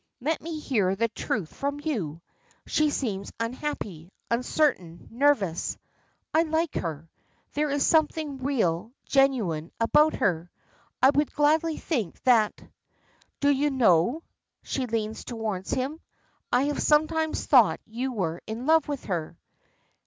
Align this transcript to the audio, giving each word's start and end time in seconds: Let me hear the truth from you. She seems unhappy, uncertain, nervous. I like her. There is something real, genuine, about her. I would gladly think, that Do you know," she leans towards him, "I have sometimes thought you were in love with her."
Let 0.19 0.41
me 0.41 0.59
hear 0.59 0.95
the 0.95 1.09
truth 1.09 1.53
from 1.53 1.79
you. 1.79 2.23
She 2.65 2.89
seems 2.89 3.31
unhappy, 3.39 4.11
uncertain, 4.31 5.07
nervous. 5.11 5.77
I 6.33 6.41
like 6.41 6.73
her. 6.73 7.07
There 7.53 7.69
is 7.69 7.85
something 7.85 8.39
real, 8.41 8.93
genuine, 9.05 9.71
about 9.79 10.15
her. 10.15 10.49
I 11.03 11.11
would 11.11 11.31
gladly 11.33 11.77
think, 11.77 12.19
that 12.23 12.59
Do 13.41 13.49
you 13.51 13.69
know," 13.69 14.23
she 14.63 14.87
leans 14.87 15.23
towards 15.23 15.69
him, 15.69 15.99
"I 16.51 16.63
have 16.63 16.81
sometimes 16.81 17.45
thought 17.45 17.79
you 17.85 18.11
were 18.11 18.41
in 18.47 18.65
love 18.65 18.87
with 18.87 19.05
her." 19.05 19.37